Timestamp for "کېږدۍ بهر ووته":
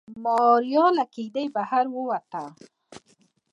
1.13-2.43